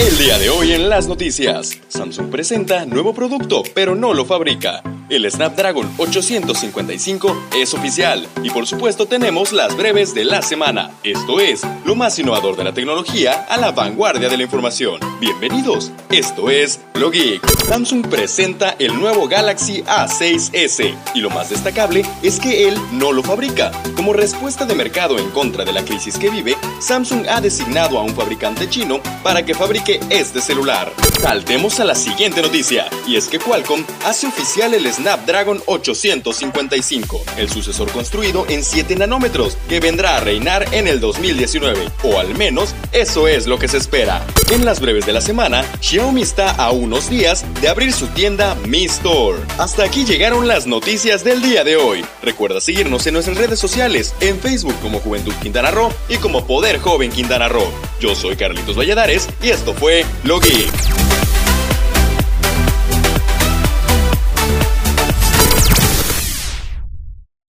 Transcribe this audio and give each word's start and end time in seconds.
El 0.00 0.16
día 0.16 0.38
de 0.38 0.48
hoy 0.48 0.72
en 0.72 0.88
las 0.88 1.08
noticias, 1.08 1.78
Samsung 1.88 2.30
presenta 2.30 2.86
nuevo 2.86 3.12
producto, 3.12 3.62
pero 3.74 3.94
no 3.94 4.14
lo 4.14 4.24
fabrica. 4.24 4.82
El 5.10 5.30
Snapdragon 5.30 5.92
855 5.98 7.48
es 7.58 7.74
oficial 7.74 8.26
y 8.42 8.48
por 8.48 8.66
supuesto 8.66 9.04
tenemos 9.04 9.52
las 9.52 9.76
breves 9.76 10.14
de 10.14 10.24
la 10.24 10.40
semana. 10.40 10.90
Esto 11.04 11.38
es 11.38 11.60
lo 11.84 11.96
más 11.96 12.18
innovador 12.18 12.56
de 12.56 12.64
la 12.64 12.72
tecnología 12.72 13.44
a 13.46 13.58
la 13.58 13.72
vanguardia 13.72 14.30
de 14.30 14.38
la 14.38 14.44
información. 14.44 15.00
Bienvenidos, 15.20 15.92
esto 16.10 16.48
es 16.48 16.80
Geek. 17.08 17.40
Samsung 17.66 18.08
presenta 18.08 18.74
el 18.78 18.98
nuevo 18.98 19.28
Galaxy 19.28 19.82
A6S 19.84 20.94
y 21.14 21.20
lo 21.20 21.30
más 21.30 21.48
destacable 21.48 22.04
es 22.22 22.38
que 22.40 22.68
él 22.68 22.76
no 22.92 23.12
lo 23.12 23.22
fabrica. 23.22 23.70
Como 23.94 24.12
respuesta 24.12 24.66
de 24.66 24.74
mercado 24.74 25.18
en 25.18 25.30
contra 25.30 25.64
de 25.64 25.72
la 25.72 25.84
crisis 25.84 26.18
que 26.18 26.28
vive, 26.28 26.56
Samsung 26.80 27.26
ha 27.28 27.40
designado 27.40 27.98
a 27.98 28.02
un 28.02 28.14
fabricante 28.14 28.68
chino 28.68 29.00
para 29.22 29.44
que 29.44 29.54
fabrique 29.54 30.00
este 30.10 30.40
celular. 30.40 30.92
Saltemos 31.20 31.78
a 31.80 31.84
la 31.84 31.94
siguiente 31.94 32.42
noticia, 32.42 32.88
y 33.06 33.16
es 33.16 33.28
que 33.28 33.38
Qualcomm 33.38 33.84
hace 34.04 34.26
oficial 34.26 34.74
el 34.74 34.90
Snapdragon 34.90 35.62
855, 35.66 37.22
el 37.36 37.50
sucesor 37.50 37.90
construido 37.92 38.46
en 38.48 38.64
7 38.64 38.96
nanómetros, 38.96 39.58
que 39.68 39.80
vendrá 39.80 40.16
a 40.16 40.20
reinar 40.20 40.66
en 40.72 40.88
el 40.88 40.98
2019, 40.98 41.88
o 42.02 42.18
al 42.18 42.34
menos 42.36 42.74
eso 42.92 43.28
es 43.28 43.46
lo 43.46 43.58
que 43.58 43.68
se 43.68 43.76
espera. 43.76 44.26
En 44.50 44.64
las 44.64 44.80
breves 44.80 45.06
de 45.06 45.12
la 45.12 45.20
semana, 45.20 45.62
Xiaomi 45.80 46.22
está 46.22 46.50
a 46.52 46.70
días 46.98 47.44
de 47.60 47.68
abrir 47.68 47.92
su 47.92 48.08
tienda 48.08 48.56
Mi 48.66 48.84
Store. 48.84 49.38
Hasta 49.58 49.84
aquí 49.84 50.04
llegaron 50.04 50.48
las 50.48 50.66
noticias 50.66 51.22
del 51.22 51.40
día 51.40 51.62
de 51.62 51.76
hoy. 51.76 52.04
Recuerda 52.22 52.60
seguirnos 52.60 53.06
en 53.06 53.14
nuestras 53.14 53.38
redes 53.38 53.60
sociales, 53.60 54.14
en 54.20 54.38
Facebook 54.40 54.74
como 54.82 54.98
Juventud 54.98 55.32
Quintana 55.40 55.70
Roo 55.70 55.92
y 56.08 56.16
como 56.16 56.46
Poder 56.46 56.78
Joven 56.80 57.12
Quintana 57.12 57.48
Roo. 57.48 57.70
Yo 58.00 58.14
soy 58.14 58.36
Carlitos 58.36 58.76
Valladares 58.76 59.28
y 59.42 59.50
esto 59.50 59.72
fue 59.72 60.04
Lo. 60.24 60.40